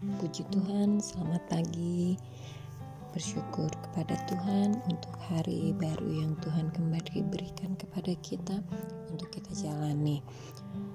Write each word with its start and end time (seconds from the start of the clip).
Puji 0.00 0.48
Tuhan, 0.48 0.96
selamat 0.96 1.44
pagi. 1.52 2.16
Bersyukur 3.12 3.68
kepada 3.68 4.16
Tuhan 4.32 4.80
untuk 4.88 5.12
hari 5.28 5.76
baru 5.76 6.24
yang 6.24 6.32
Tuhan 6.40 6.72
kembali 6.72 7.28
berikan 7.28 7.76
kepada 7.76 8.08
kita 8.24 8.64
untuk 9.12 9.28
kita 9.28 9.52
jalani. 9.52 10.24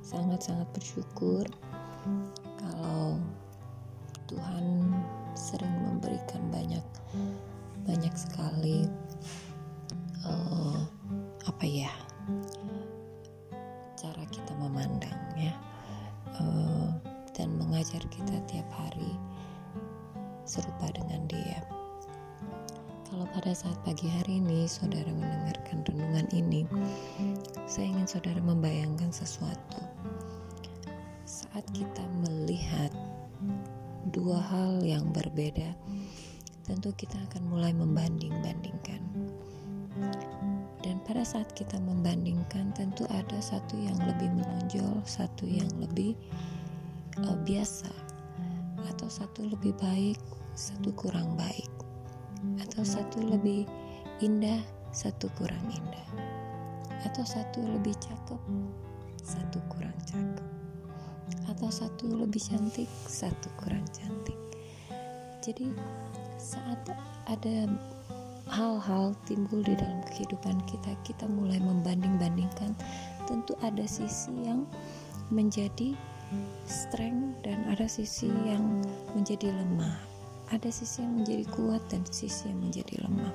Sangat-sangat 0.00 0.72
bersyukur 0.72 1.44
mengajar 17.86 18.10
kita 18.10 18.36
tiap 18.50 18.66
hari 18.74 19.14
serupa 20.42 20.90
dengan 20.90 21.22
dia. 21.30 21.62
Kalau 23.06 23.30
pada 23.30 23.54
saat 23.54 23.78
pagi 23.86 24.10
hari 24.10 24.42
ini 24.42 24.66
saudara 24.66 25.06
mendengarkan 25.06 25.86
renungan 25.86 26.26
ini, 26.34 26.66
saya 27.70 27.86
ingin 27.86 28.10
saudara 28.10 28.42
membayangkan 28.42 29.14
sesuatu. 29.14 29.78
Saat 31.30 31.62
kita 31.70 32.02
melihat 32.26 32.90
dua 34.10 34.42
hal 34.42 34.82
yang 34.82 35.06
berbeda, 35.14 35.70
tentu 36.66 36.90
kita 36.98 37.14
akan 37.30 37.46
mulai 37.46 37.70
membanding-bandingkan. 37.70 38.98
Dan 40.82 40.98
pada 41.06 41.22
saat 41.22 41.54
kita 41.54 41.78
membandingkan, 41.78 42.74
tentu 42.74 43.06
ada 43.14 43.38
satu 43.38 43.78
yang 43.78 43.94
lebih 44.02 44.26
menonjol, 44.34 45.06
satu 45.06 45.46
yang 45.46 45.70
lebih 45.78 46.18
uh, 47.24 47.38
biasa 47.46 47.88
atau 48.92 49.08
satu 49.08 49.48
lebih 49.48 49.72
baik 49.80 50.20
satu 50.56 50.92
kurang 50.96 51.36
baik 51.36 51.68
atau 52.60 52.84
satu 52.84 53.20
lebih 53.24 53.68
indah 54.24 54.60
satu 54.92 55.28
kurang 55.36 55.62
indah 55.68 56.08
atau 57.04 57.24
satu 57.24 57.60
lebih 57.60 57.92
cakep 58.00 58.40
satu 59.20 59.58
kurang 59.68 59.96
cakep 60.08 60.56
atau 61.50 61.68
satu 61.70 62.06
lebih 62.10 62.42
cantik 62.42 62.90
satu 63.06 63.48
kurang 63.58 63.82
cantik. 63.90 64.38
Jadi 65.42 65.70
saat 66.38 66.78
ada 67.26 67.70
hal-hal 68.50 69.14
timbul 69.26 69.62
di 69.62 69.74
dalam 69.74 70.02
kehidupan 70.06 70.62
kita 70.70 70.94
kita 71.02 71.26
mulai 71.26 71.58
membanding-bandingkan 71.58 72.74
tentu 73.26 73.58
ada 73.62 73.82
sisi 73.86 74.30
yang 74.46 74.66
menjadi 75.34 75.98
strength 76.66 77.42
dan 77.46 77.62
ada 77.70 77.86
sisi 77.86 78.30
yang 78.46 78.82
menjadi 79.14 79.52
lemah. 79.52 79.96
Ada 80.50 80.70
sisi 80.70 81.02
yang 81.02 81.22
menjadi 81.22 81.44
kuat 81.50 81.82
dan 81.90 82.06
sisi 82.06 82.50
yang 82.50 82.60
menjadi 82.62 83.02
lemah. 83.02 83.34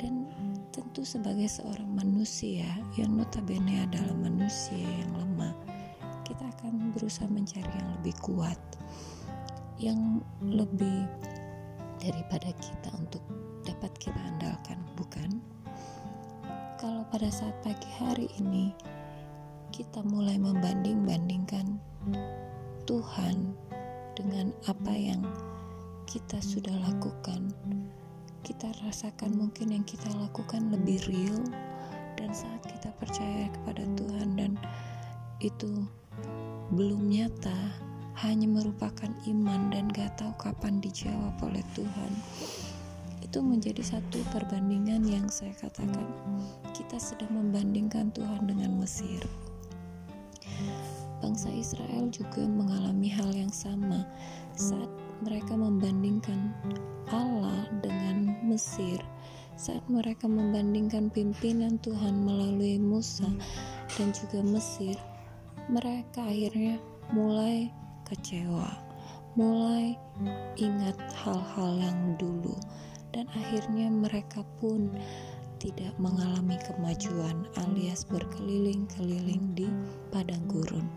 Dan 0.00 0.24
tentu 0.72 1.04
sebagai 1.04 1.48
seorang 1.48 1.88
manusia 1.92 2.68
yang 2.96 3.12
notabene 3.16 3.84
adalah 3.84 4.16
manusia 4.16 4.80
yang 4.80 5.12
lemah 5.16 5.52
kita 6.30 6.46
akan 6.46 6.94
berusaha 6.94 7.26
mencari 7.26 7.66
yang 7.74 7.90
lebih 7.98 8.14
kuat 8.22 8.60
yang 9.82 10.20
lebih 10.44 11.08
daripada 11.98 12.52
kita 12.60 12.88
untuk 12.94 13.24
dapat 13.64 13.90
kita 13.98 14.20
andalkan 14.30 14.78
bukan? 14.94 15.40
Kalau 16.78 17.02
pada 17.10 17.28
saat 17.32 17.56
pagi 17.64 17.88
hari 17.98 18.28
ini 18.38 18.70
kita 19.70 20.02
mulai 20.02 20.34
membanding-bandingkan 20.34 21.78
Tuhan 22.90 23.54
dengan 24.18 24.50
apa 24.66 24.90
yang 24.90 25.22
kita 26.10 26.42
sudah 26.42 26.74
lakukan. 26.90 27.54
Kita 28.42 28.66
rasakan 28.82 29.38
mungkin 29.38 29.70
yang 29.70 29.86
kita 29.86 30.10
lakukan 30.18 30.74
lebih 30.74 30.98
real 31.06 31.38
dan 32.18 32.34
saat 32.34 32.66
kita 32.66 32.90
percaya 32.98 33.46
kepada 33.54 33.86
Tuhan 33.94 34.34
dan 34.34 34.52
itu 35.38 35.86
belum 36.74 37.06
nyata 37.06 37.54
hanya 38.26 38.50
merupakan 38.50 39.08
iman 39.30 39.70
dan 39.70 39.86
gak 39.94 40.18
tahu 40.18 40.34
kapan 40.36 40.82
dijawab 40.82 41.38
oleh 41.46 41.62
Tuhan. 41.78 42.12
Itu 43.22 43.38
menjadi 43.38 43.86
satu 43.86 44.18
perbandingan 44.34 45.06
yang 45.06 45.30
saya 45.30 45.54
katakan. 45.54 46.10
Kita 46.74 46.98
sedang 46.98 47.38
membandingkan 47.38 48.10
Tuhan 48.10 48.50
dengan 48.50 48.74
Mesir 48.82 49.22
bangsa 51.20 51.52
Israel 51.52 52.08
juga 52.08 52.42
mengalami 52.44 53.08
hal 53.12 53.30
yang 53.32 53.52
sama 53.52 54.04
saat 54.56 54.88
mereka 55.20 55.54
membandingkan 55.54 56.52
Allah 57.12 57.68
dengan 57.84 58.36
Mesir. 58.44 58.98
Saat 59.60 59.84
mereka 59.92 60.24
membandingkan 60.24 61.12
pimpinan 61.12 61.76
Tuhan 61.84 62.24
melalui 62.24 62.80
Musa 62.80 63.28
dan 64.00 64.08
juga 64.16 64.40
Mesir 64.40 64.96
mereka 65.68 66.24
akhirnya 66.24 66.80
mulai 67.12 67.68
kecewa 68.08 68.90
mulai 69.38 69.94
ingat 70.58 70.98
hal-hal 71.22 71.78
yang 71.78 72.00
dulu 72.18 72.58
dan 73.14 73.30
akhirnya 73.30 73.86
mereka 73.90 74.42
pun 74.58 74.90
tidak 75.60 75.92
mengalami 76.00 76.56
kemajuan 76.64 77.44
alias 77.68 78.08
berkeliling-keliling 78.08 79.52
di 79.52 79.68
padang 80.08 80.40
gurun. 80.48 80.88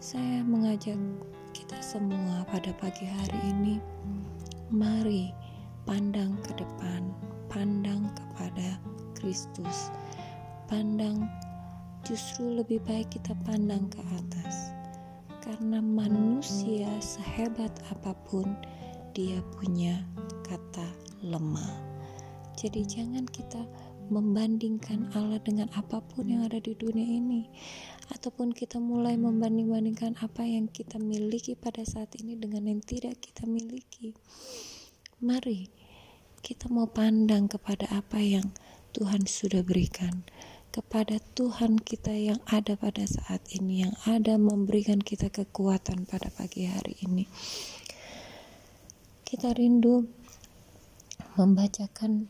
Saya 0.00 0.40
mengajak 0.40 0.96
kita 1.52 1.76
semua 1.84 2.48
pada 2.48 2.72
pagi 2.80 3.04
hari 3.04 3.40
ini, 3.52 3.76
mari 4.72 5.28
pandang 5.84 6.40
ke 6.40 6.56
depan, 6.56 7.12
pandang 7.52 8.08
kepada 8.16 8.80
Kristus, 9.12 9.92
pandang 10.66 11.28
justru 12.08 12.56
lebih 12.60 12.80
baik 12.88 13.12
kita 13.12 13.36
pandang 13.44 13.84
ke 13.92 14.00
atas, 14.16 14.72
karena 15.44 15.84
manusia 15.84 16.88
sehebat 17.04 17.72
apa 17.92 18.16
pun 18.24 18.48
dia 19.12 19.44
punya 19.60 20.00
kata 20.48 20.88
lemah. 21.20 21.83
Jadi 22.54 22.86
jangan 22.86 23.26
kita 23.26 23.66
membandingkan 24.08 25.08
Allah 25.16 25.40
dengan 25.40 25.66
apa 25.72 26.04
pun 26.04 26.28
yang 26.28 26.44
ada 26.44 26.60
di 26.60 26.76
dunia 26.76 27.04
ini 27.04 27.48
ataupun 28.12 28.52
kita 28.52 28.76
mulai 28.76 29.16
membanding-bandingkan 29.16 30.20
apa 30.20 30.44
yang 30.44 30.68
kita 30.68 31.00
miliki 31.00 31.56
pada 31.56 31.80
saat 31.88 32.12
ini 32.20 32.36
dengan 32.36 32.68
yang 32.68 32.84
tidak 32.84 33.16
kita 33.24 33.48
miliki. 33.48 34.12
Mari 35.24 35.72
kita 36.44 36.68
mau 36.68 36.84
pandang 36.84 37.48
kepada 37.48 37.88
apa 37.88 38.20
yang 38.20 38.52
Tuhan 38.92 39.24
sudah 39.24 39.64
berikan 39.64 40.22
kepada 40.74 41.22
Tuhan 41.38 41.78
kita 41.78 42.10
yang 42.10 42.42
ada 42.50 42.74
pada 42.74 43.06
saat 43.06 43.46
ini 43.54 43.86
yang 43.86 43.94
ada 44.10 44.34
memberikan 44.34 44.98
kita 44.98 45.30
kekuatan 45.30 46.02
pada 46.02 46.34
pagi 46.34 46.66
hari 46.66 46.98
ini. 47.06 47.30
Kita 49.22 49.54
rindu 49.54 50.02
membacakan 51.38 52.26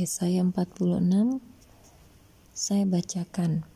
Yesaya 0.00 0.40
46 0.46 1.42
saya 2.56 2.84
bacakan. 2.88 3.68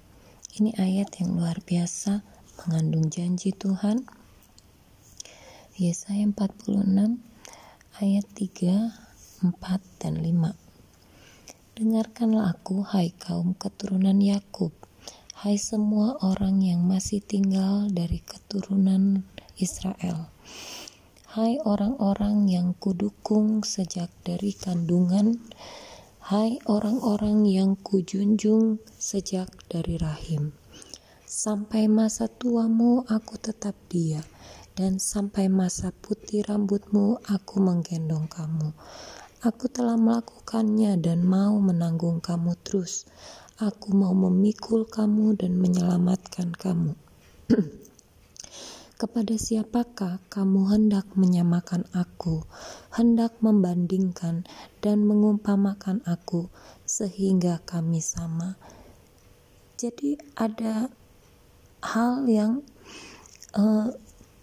Ini 0.57 0.73
ayat 0.81 1.21
yang 1.21 1.37
luar 1.37 1.61
biasa 1.61 2.25
mengandung 2.63 3.13
janji 3.13 3.53
Tuhan. 3.53 4.09
Yesaya 5.77 6.25
46 6.25 7.21
ayat 8.01 8.27
3 8.33 8.97
4 9.45 10.01
dan 10.01 10.15
5 10.23 10.62
Dengarkanlah 11.83 12.55
aku, 12.55 12.87
hai 12.95 13.11
kaum 13.11 13.59
keturunan 13.59 14.15
Yakub, 14.23 14.71
hai 15.43 15.59
semua 15.59 16.15
orang 16.23 16.63
yang 16.63 16.87
masih 16.87 17.19
tinggal 17.19 17.91
dari 17.91 18.23
keturunan 18.23 19.27
Israel. 19.59 20.31
Hai 21.27 21.59
orang-orang 21.67 22.47
yang 22.47 22.79
kudukung 22.79 23.67
sejak 23.67 24.15
dari 24.23 24.55
kandungan, 24.55 25.43
hai 26.31 26.63
orang-orang 26.71 27.51
yang 27.51 27.75
kujunjung 27.75 28.79
sejak 28.95 29.51
dari 29.67 29.99
rahim. 29.99 30.55
Sampai 31.27 31.91
masa 31.91 32.31
tuamu 32.31 33.03
aku 33.11 33.43
tetap 33.43 33.75
dia, 33.91 34.23
dan 34.79 35.03
sampai 35.03 35.51
masa 35.51 35.91
putih 35.91 36.47
rambutmu 36.47 37.19
aku 37.27 37.59
menggendong 37.59 38.31
kamu. 38.31 38.71
Aku 39.43 39.67
telah 39.67 39.99
melakukannya 39.99 41.03
dan 41.03 41.27
mau 41.27 41.59
menanggung 41.59 42.23
kamu 42.23 42.55
terus. 42.63 43.11
Aku 43.59 43.91
mau 43.91 44.15
memikul 44.15 44.87
kamu 44.87 45.35
dan 45.35 45.59
menyelamatkan 45.59 46.55
kamu. 46.55 46.95
Kepada 49.03 49.35
siapakah 49.35 50.23
kamu 50.31 50.71
hendak 50.71 51.11
menyamakan 51.19 51.91
aku, 51.91 52.47
hendak 52.95 53.35
membandingkan 53.43 54.47
dan 54.79 55.03
mengumpamakan 55.11 56.07
aku, 56.07 56.47
sehingga 56.87 57.59
kami 57.67 57.99
sama? 57.99 58.55
Jadi, 59.75 60.23
ada 60.39 60.87
hal 61.83 62.31
yang 62.31 62.63
uh, 63.59 63.91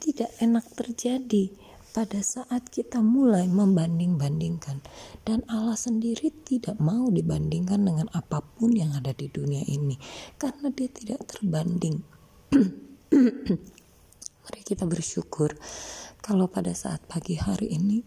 tidak 0.03 0.35
enak 0.43 0.67
terjadi 0.75 1.68
pada 1.89 2.21
saat 2.21 2.69
kita 2.69 3.01
mulai 3.01 3.49
membanding-bandingkan, 3.49 4.85
dan 5.25 5.41
Allah 5.49 5.73
sendiri 5.73 6.29
tidak 6.45 6.77
mau 6.77 7.09
dibandingkan 7.09 7.81
dengan 7.81 8.07
apa 8.13 8.45
pun 8.45 8.77
yang 8.77 8.93
ada 8.93 9.09
di 9.09 9.25
dunia 9.25 9.65
ini, 9.65 9.97
karena 10.37 10.69
Dia 10.69 10.89
tidak 10.93 11.25
terbanding. 11.25 12.05
Mari 14.45 14.61
kita 14.65 14.85
bersyukur 14.85 15.57
kalau 16.21 16.45
pada 16.45 16.73
saat 16.77 17.01
pagi 17.09 17.37
hari 17.37 17.73
ini 17.73 18.05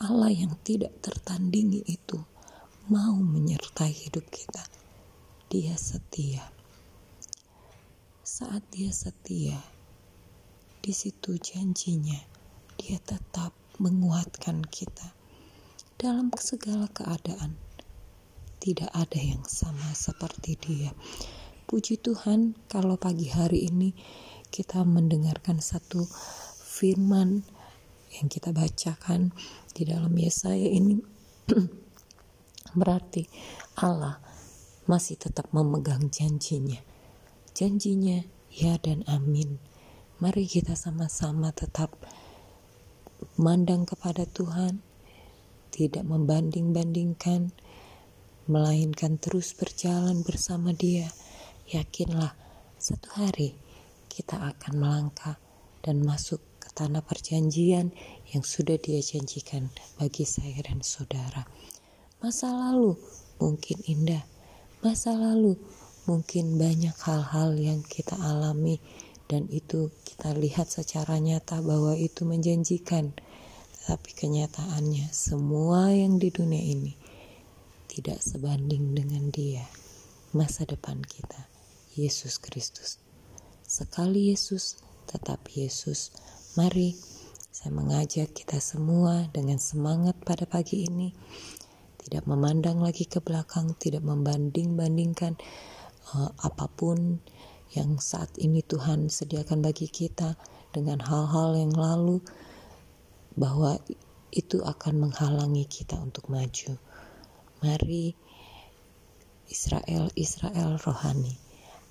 Allah 0.00 0.32
yang 0.32 0.56
tidak 0.64 0.96
tertandingi 1.04 1.84
itu 1.84 2.16
mau 2.88 3.20
menyertai 3.20 3.92
hidup 3.92 4.24
kita. 4.32 4.64
Dia 5.52 5.76
setia. 5.76 6.48
Saat 8.24 8.64
dia 8.72 8.88
setia, 8.94 9.60
di 10.80 10.92
situ 10.96 11.36
janjinya 11.36 12.29
dia 12.80 12.96
tetap 12.96 13.52
menguatkan 13.76 14.64
kita 14.64 15.12
dalam 16.00 16.32
segala 16.40 16.88
keadaan. 16.88 17.60
Tidak 18.56 18.88
ada 18.88 19.20
yang 19.20 19.44
sama 19.44 19.92
seperti 19.92 20.56
dia. 20.56 20.96
Puji 21.68 22.00
Tuhan, 22.00 22.56
kalau 22.72 22.96
pagi 22.96 23.28
hari 23.28 23.68
ini 23.68 23.92
kita 24.48 24.80
mendengarkan 24.88 25.60
satu 25.60 26.08
firman 26.64 27.44
yang 28.16 28.32
kita 28.32 28.56
bacakan 28.56 29.36
di 29.76 29.84
dalam 29.84 30.16
Yesaya 30.16 30.72
ini 30.72 30.98
berarti 32.80 33.28
Allah 33.76 34.24
masih 34.88 35.20
tetap 35.20 35.52
memegang 35.52 36.08
janjinya. 36.08 36.80
Janjinya 37.52 38.24
ya 38.48 38.80
dan 38.80 39.04
amin. 39.04 39.60
Mari 40.20 40.44
kita 40.48 40.76
sama-sama 40.76 41.52
tetap 41.52 41.96
mandang 43.40 43.88
kepada 43.88 44.28
Tuhan, 44.28 44.80
tidak 45.70 46.04
membanding-bandingkan, 46.04 47.54
melainkan 48.50 49.16
terus 49.16 49.54
berjalan 49.54 50.26
bersama 50.26 50.74
Dia. 50.74 51.08
Yakinlah, 51.70 52.34
satu 52.80 53.08
hari 53.14 53.54
kita 54.10 54.40
akan 54.56 54.72
melangkah 54.74 55.38
dan 55.80 56.02
masuk 56.02 56.42
ke 56.60 56.68
tanah 56.74 57.00
perjanjian 57.00 57.94
yang 58.34 58.42
sudah 58.44 58.76
dia 58.76 59.00
janjikan 59.00 59.70
bagi 59.96 60.26
saya 60.26 60.60
dan 60.66 60.84
saudara. 60.84 61.46
Masa 62.20 62.52
lalu 62.52 62.98
mungkin 63.40 63.80
indah, 63.88 64.24
masa 64.84 65.16
lalu 65.16 65.56
mungkin 66.04 66.58
banyak 66.58 66.96
hal-hal 67.06 67.56
yang 67.56 67.80
kita 67.86 68.18
alami 68.18 68.82
dan 69.30 69.46
itu 69.46 69.94
kita 70.02 70.34
lihat 70.34 70.66
secara 70.66 71.22
nyata 71.22 71.62
bahwa 71.62 71.94
itu 71.94 72.26
menjanjikan. 72.26 73.14
Tetapi 73.78 74.10
kenyataannya 74.18 75.06
semua 75.14 75.94
yang 75.94 76.18
di 76.18 76.34
dunia 76.34 76.58
ini 76.58 76.98
tidak 77.86 78.18
sebanding 78.18 78.98
dengan 78.98 79.30
dia. 79.30 79.62
Masa 80.34 80.66
depan 80.66 80.98
kita, 81.06 81.46
Yesus 81.94 82.42
Kristus. 82.42 82.98
Sekali 83.62 84.34
Yesus, 84.34 84.82
tetap 85.06 85.46
Yesus. 85.54 86.10
Mari 86.58 86.98
saya 87.54 87.70
mengajak 87.70 88.34
kita 88.34 88.58
semua 88.58 89.30
dengan 89.30 89.62
semangat 89.62 90.18
pada 90.26 90.42
pagi 90.42 90.90
ini. 90.90 91.14
Tidak 92.02 92.26
memandang 92.26 92.82
lagi 92.82 93.06
ke 93.06 93.22
belakang, 93.22 93.78
tidak 93.78 94.02
membanding-bandingkan 94.02 95.38
uh, 96.14 96.30
apa 96.42 96.66
pun 96.66 97.22
yang 97.70 98.02
saat 98.02 98.34
ini 98.42 98.62
Tuhan 98.66 99.06
sediakan 99.06 99.62
bagi 99.62 99.86
kita 99.86 100.34
dengan 100.74 100.98
hal-hal 101.02 101.54
yang 101.54 101.74
lalu 101.74 102.18
bahwa 103.38 103.78
itu 104.30 104.62
akan 104.62 105.10
menghalangi 105.10 105.66
kita 105.66 105.98
untuk 105.98 106.30
maju. 106.30 106.78
Mari 107.62 108.14
Israel, 109.50 110.10
Israel 110.14 110.78
rohani 110.78 111.50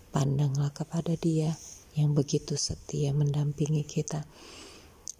Pandanglah 0.10 0.74
kepada 0.74 1.14
Dia 1.14 1.54
yang 1.94 2.18
begitu 2.18 2.58
setia 2.58 3.14
mendampingi 3.14 3.86
kita 3.86 4.26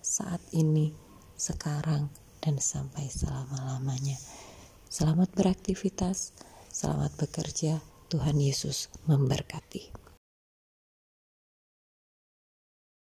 saat 0.02 0.42
ini, 0.58 0.90
sekarang, 1.38 2.10
dan 2.42 2.58
sampai 2.58 3.06
selama-lamanya. 3.06 4.18
Selamat 4.90 5.30
beraktivitas, 5.38 6.34
selamat 6.74 7.22
bekerja. 7.22 7.78
Tuhan 8.10 8.42
Yesus 8.42 8.90
memberkati. 9.06 9.99